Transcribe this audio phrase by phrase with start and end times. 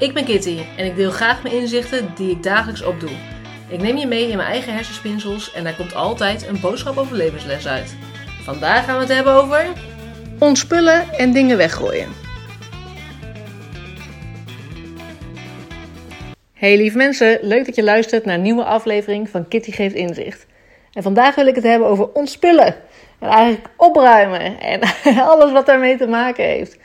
[0.00, 3.10] Ik ben Kitty en ik deel graag mijn inzichten die ik dagelijks opdoe.
[3.68, 7.16] Ik neem je mee in mijn eigen hersenspinsels en daar komt altijd een boodschap over
[7.16, 7.96] levensles uit.
[8.42, 9.66] Vandaag gaan we het hebben over.
[10.38, 12.08] Ontspullen en dingen weggooien.
[16.52, 20.46] Hey lieve mensen, leuk dat je luistert naar een nieuwe aflevering van Kitty Geeft Inzicht.
[20.92, 22.74] En vandaag wil ik het hebben over ontspullen.
[23.18, 24.80] En eigenlijk opruimen en
[25.30, 26.78] alles wat daarmee te maken heeft.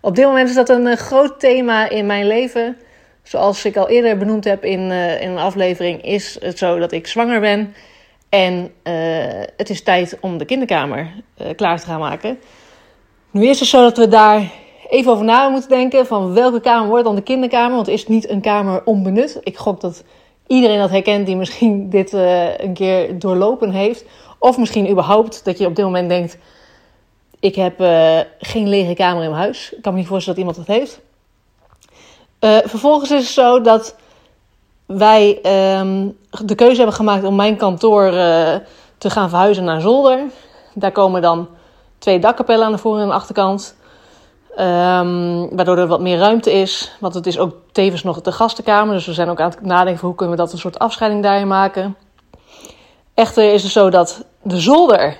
[0.00, 2.76] Op dit moment is dat een eh, groot thema in mijn leven.
[3.22, 6.92] Zoals ik al eerder benoemd heb in, uh, in een aflevering, is het zo dat
[6.92, 7.74] ik zwanger ben.
[8.28, 8.94] En uh,
[9.56, 11.10] het is tijd om de kinderkamer
[11.56, 12.38] klaar te gaan maken.
[13.30, 14.50] Nu is het zo dat we daar
[14.88, 16.06] even over na moeten denken.
[16.06, 17.76] Van welke kamer wordt dan de kinderkamer?
[17.76, 19.40] Want is het niet een kamer onbenut?
[19.42, 20.04] Ik gok dat
[20.46, 22.12] iedereen dat herkent die misschien dit
[22.56, 24.04] een keer doorlopen heeft.
[24.38, 26.38] Of misschien überhaupt dat je op dit moment denkt
[27.40, 29.72] ik heb uh, geen lege kamer in mijn huis.
[29.72, 31.00] Ik kan me niet voorstellen dat iemand dat heeft.
[32.40, 33.96] Uh, vervolgens is het zo dat
[34.86, 35.38] wij
[35.78, 38.54] um, de keuze hebben gemaakt om mijn kantoor uh,
[38.98, 40.20] te gaan verhuizen naar zolder.
[40.74, 41.48] Daar komen dan
[41.98, 43.76] twee dakkapellen aan de voor- en de achterkant.
[44.50, 46.92] Um, waardoor er wat meer ruimte is.
[47.00, 48.94] Want het is ook tevens nog de gastenkamer.
[48.94, 51.22] Dus we zijn ook aan het nadenken van hoe kunnen we dat een soort afscheiding
[51.22, 51.96] daarin maken.
[53.14, 55.16] Echter is het zo dat de zolder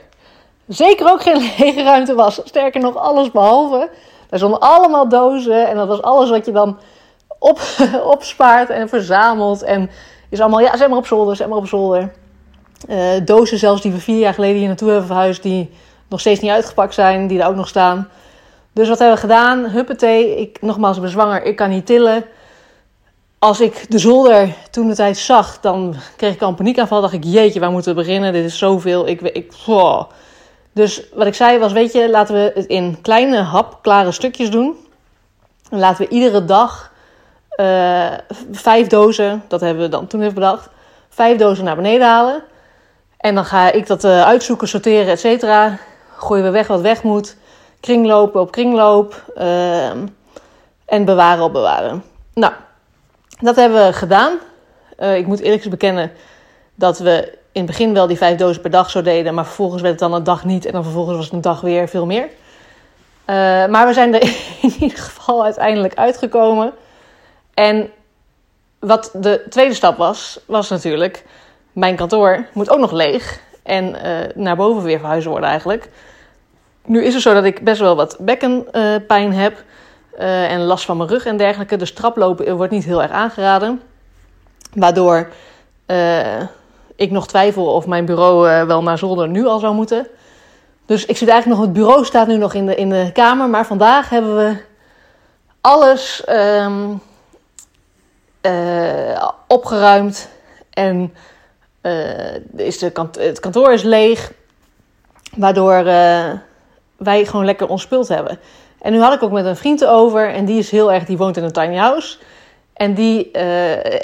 [0.69, 2.41] zeker ook geen lege ruimte was.
[2.45, 3.91] Sterker nog, alles behalve.
[4.29, 6.79] Daar stonden allemaal dozen en dat was alles wat je dan
[7.39, 7.61] op,
[8.15, 9.63] opspaart en verzamelt.
[9.63, 9.91] En
[10.29, 12.13] is allemaal, ja, zeg maar op zolder, zeg maar op zolder.
[12.89, 15.71] Uh, dozen zelfs die we vier jaar geleden hier naartoe hebben verhuisd, die
[16.09, 18.09] nog steeds niet uitgepakt zijn, die daar ook nog staan.
[18.73, 19.65] Dus wat hebben we gedaan?
[19.65, 22.25] Huppatee, ik, nogmaals, ik ben zwanger, ik kan niet tillen.
[23.39, 27.01] Als ik de zolder toen de tijd zag, dan kreeg ik al een paniekaanval.
[27.01, 28.33] dacht ik, jeetje, waar moeten we beginnen?
[28.33, 29.09] Dit is zoveel.
[29.09, 30.03] Ik, ik, oh.
[30.73, 34.77] Dus wat ik zei was, weet je, laten we het in kleine hapklare stukjes doen.
[35.71, 36.93] En laten we iedere dag
[37.61, 38.13] uh,
[38.51, 40.69] vijf dozen, dat hebben we dan toen even bedacht,
[41.09, 42.43] vijf dozen naar beneden halen.
[43.17, 45.79] En dan ga ik dat uh, uitzoeken, sorteren, et cetera.
[46.17, 47.37] Gooien we weg wat weg moet.
[47.81, 49.25] Kringlopen op kringloop.
[49.37, 49.91] Uh,
[50.85, 52.05] en bewaren op bewaren.
[52.35, 52.53] Nou,
[53.41, 54.39] dat hebben we gedaan.
[54.99, 56.13] ik moet eerlijk bekennen
[56.75, 59.83] dat we in het begin wel die vijf dozen per dag zo deden, maar vervolgens
[59.83, 62.07] werd het dan een dag niet en dan vervolgens was het een dag weer veel
[62.07, 62.25] meer.
[62.25, 62.27] Uh,
[63.67, 64.23] maar we zijn er
[64.63, 66.73] in ieder geval uiteindelijk uitgekomen.
[67.55, 67.91] En
[68.79, 71.25] wat de tweede stap was, was natuurlijk:
[71.73, 75.91] mijn kantoor moet ook nog leeg en uh, naar boven weer verhuizen worden eigenlijk.
[76.85, 79.65] Nu is het zo dat ik best wel wat bekkenpijn heb
[80.19, 81.77] en last van mijn rug en dergelijke.
[81.77, 83.83] Dus traplopen wordt niet heel erg aangeraden.
[84.75, 85.29] Waardoor
[86.99, 90.07] ik nog twijfel of mijn bureau uh, wel naar zolder nu al zou moeten.
[90.87, 93.49] Dus ik zit eigenlijk nog, het bureau staat nu nog in de, in de kamer.
[93.49, 94.57] Maar vandaag hebben we
[95.61, 97.01] alles um,
[98.43, 100.29] uh, opgeruimd.
[100.71, 101.15] En
[101.83, 104.33] uh, is de kant, het kantoor is leeg.
[105.37, 105.85] Waardoor
[106.97, 108.39] wij gewoon lekker ons spult hebben.
[108.81, 110.35] En nu had ik ook met een vriend over.
[110.35, 112.19] En die is heel erg, die woont in een tiny house.
[112.79, 113.43] En die uh,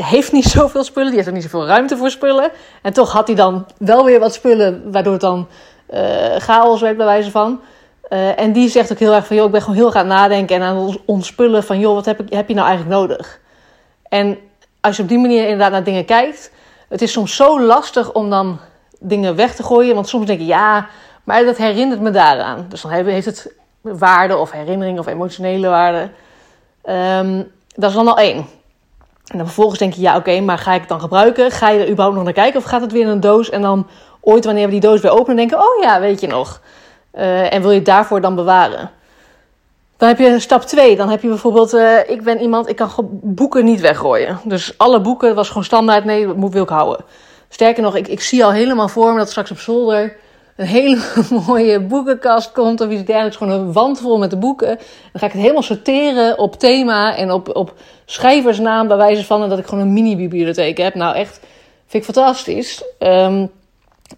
[0.06, 2.50] heeft niet zoveel spullen, die heeft ook niet zoveel ruimte voor spullen.
[2.82, 5.48] En toch had hij dan wel weer wat spullen, waardoor het dan
[5.94, 6.00] uh,
[6.36, 7.60] chaos werd bij wijze van.
[8.10, 10.56] Uh, en die zegt ook heel erg van, joh, ik ben gewoon heel gaan nadenken
[10.56, 13.40] en aan ontspullen van, joh, wat heb, ik, heb je nou eigenlijk nodig?
[14.08, 14.38] En
[14.80, 16.50] als je op die manier inderdaad naar dingen kijkt,
[16.88, 18.58] het is soms zo lastig om dan
[19.00, 19.94] dingen weg te gooien.
[19.94, 20.86] Want soms denk je, ja,
[21.24, 22.66] maar dat herinnert me daaraan.
[22.68, 26.10] Dus dan heeft het waarde of herinnering of emotionele waarde.
[26.88, 28.46] Um, dat is dan al één.
[29.26, 31.50] En dan vervolgens denk je, ja oké, maar ga ik het dan gebruiken?
[31.50, 33.50] Ga je er überhaupt nog naar kijken of gaat het weer in een doos?
[33.50, 33.86] En dan
[34.20, 36.60] ooit wanneer we die doos weer openen, denken, oh ja, weet je nog.
[37.14, 38.90] Uh, en wil je het daarvoor dan bewaren?
[39.96, 40.96] Dan heb je stap 2.
[40.96, 44.40] Dan heb je bijvoorbeeld, uh, ik ben iemand, ik kan boeken niet weggooien.
[44.44, 47.04] Dus alle boeken was gewoon standaard, nee, dat wil ik houden.
[47.48, 50.16] Sterker nog, ik, ik zie al helemaal voor me dat straks op zolder
[50.56, 50.98] een hele
[51.46, 53.36] mooie boekenkast komt of iets dergelijks.
[53.36, 54.76] Gewoon een wand vol met de boeken.
[54.76, 57.74] Dan ga ik het helemaal sorteren op thema en op, op
[58.04, 59.48] schrijversnaam bij wijze van.
[59.48, 60.94] Dat ik gewoon een mini-bibliotheek heb.
[60.94, 61.40] Nou, echt,
[61.86, 62.84] vind ik fantastisch.
[62.98, 63.50] Um,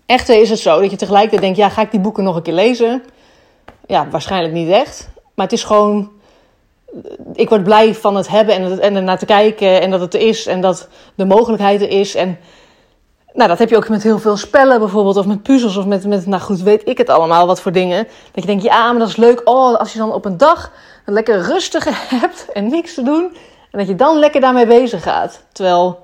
[0.07, 2.43] echter is het zo dat je tegelijkertijd denkt, ja, ga ik die boeken nog een
[2.43, 3.03] keer lezen?
[3.87, 5.09] Ja, waarschijnlijk niet echt.
[5.35, 6.11] Maar het is gewoon...
[7.35, 10.01] Ik word blij van het hebben en, het, en er naar te kijken en dat
[10.01, 12.15] het er is en dat de mogelijkheid er is.
[12.15, 12.39] En
[13.37, 16.07] nou, dat heb je ook met heel veel spellen bijvoorbeeld, of met puzzels, of met,
[16.07, 18.05] met, nou goed, weet ik het allemaal, wat voor dingen.
[18.33, 19.41] Dat je denkt, ja, maar dat is leuk.
[19.45, 20.73] Oh, als je dan op een dag
[21.05, 21.91] een lekker rustige
[22.21, 23.37] hebt en niks te doen,
[23.71, 25.43] en dat je dan lekker daarmee bezig gaat.
[25.53, 25.99] Terwijl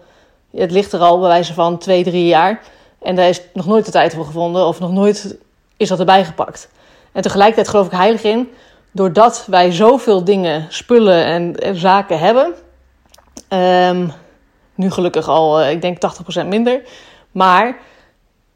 [0.51, 2.61] het ligt er al bij wijze van twee, drie jaar,
[3.03, 5.37] en daar is nog nooit de tijd voor gevonden, of nog nooit
[5.77, 6.69] is dat erbij gepakt.
[7.13, 8.51] En tegelijkertijd geloof ik heilig in,
[8.91, 12.55] doordat wij zoveel dingen, spullen en, en zaken hebben,
[13.53, 14.09] Ehm,
[14.75, 16.83] nu gelukkig al, eh, ik denk 80% minder.
[17.33, 17.79] Maar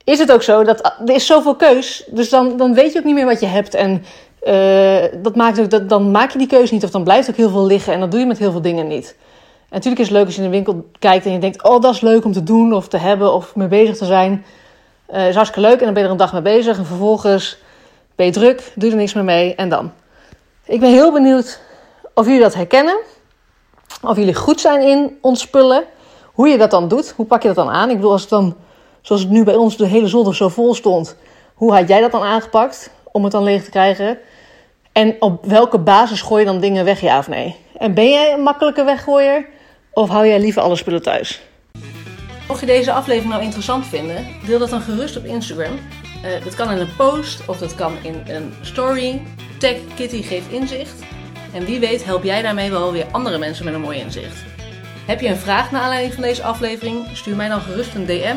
[0.04, 3.04] is het ook zo dat er is zoveel keus, dus dan, dan weet je ook
[3.04, 3.74] niet meer wat je hebt.
[3.74, 4.04] En
[4.46, 7.36] uh, dat maakt ook, dat, dan maak je die keuze niet of dan blijft ook
[7.36, 7.92] heel veel liggen.
[7.92, 9.16] En dat doe je met heel veel dingen niet.
[9.68, 11.80] En natuurlijk is het leuk als je in de winkel kijkt en je denkt: Oh,
[11.80, 14.44] dat is leuk om te doen of te hebben of mee bezig te zijn.
[15.12, 16.78] Uh, is hartstikke leuk en dan ben je er een dag mee bezig.
[16.78, 17.58] En vervolgens
[18.14, 19.92] ben je druk, doe er niks meer mee en dan.
[20.64, 21.60] Ik ben heel benieuwd
[22.14, 22.96] of jullie dat herkennen.
[24.02, 25.84] Of jullie goed zijn in ontspullen.
[26.32, 27.12] Hoe je dat dan doet.
[27.16, 27.90] Hoe pak je dat dan aan?
[27.90, 28.56] Ik bedoel, als het dan,
[29.06, 31.16] zoals het nu bij ons de hele zolder zo vol stond.
[31.54, 34.18] Hoe had jij dat dan aangepakt om het dan leeg te krijgen?
[34.92, 37.56] En op welke basis gooi je dan dingen weg, ja of nee?
[37.78, 39.46] En ben jij een makkelijke weggooier?
[39.92, 41.42] Of hou jij liever alle spullen thuis?
[42.48, 45.72] Mocht je deze aflevering nou interessant vinden, deel dat dan gerust op Instagram.
[46.24, 49.22] Uh, dat kan in een post of dat kan in een story.
[49.58, 51.02] Tag Kitty geeft inzicht.
[51.52, 54.44] En wie weet help jij daarmee wel weer andere mensen met een mooi inzicht.
[55.06, 57.06] Heb je een vraag naar aanleiding van deze aflevering?
[57.12, 58.36] Stuur mij dan gerust een DM